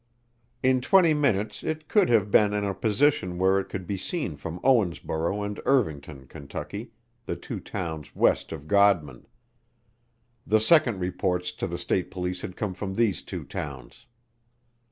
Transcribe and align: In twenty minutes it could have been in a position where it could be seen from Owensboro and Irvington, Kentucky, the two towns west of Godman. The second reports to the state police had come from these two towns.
In 0.63 0.81
twenty 0.81 1.13
minutes 1.13 1.63
it 1.63 1.87
could 1.87 2.09
have 2.09 2.31
been 2.31 2.53
in 2.53 2.65
a 2.65 2.73
position 2.73 3.37
where 3.37 3.59
it 3.59 3.65
could 3.69 3.85
be 3.85 3.97
seen 3.97 4.35
from 4.35 4.59
Owensboro 4.63 5.43
and 5.43 5.61
Irvington, 5.63 6.25
Kentucky, 6.25 6.89
the 7.27 7.35
two 7.35 7.59
towns 7.59 8.15
west 8.15 8.51
of 8.51 8.67
Godman. 8.67 9.27
The 10.47 10.59
second 10.59 10.99
reports 11.01 11.51
to 11.51 11.67
the 11.67 11.77
state 11.77 12.09
police 12.09 12.41
had 12.41 12.55
come 12.57 12.73
from 12.73 12.95
these 12.95 13.21
two 13.21 13.43
towns. 13.43 14.07